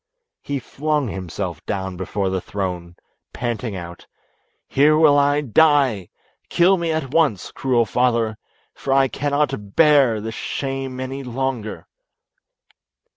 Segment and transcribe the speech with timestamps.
[0.41, 2.95] He flung himself down before the throne,
[3.33, 4.07] panting out,
[4.67, 6.09] "Here will I die;
[6.49, 8.39] kill me at once, cruel father,
[8.73, 11.85] for I cannot bear this shame any longer."